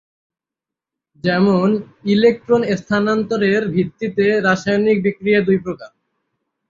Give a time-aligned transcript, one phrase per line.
[1.23, 1.67] যেমন,
[2.05, 5.89] ইলেক্ট্রন স্থানান্তরের ভিত্তিতে রাসায়নিক বিক্রিয়া দুই প্রকার।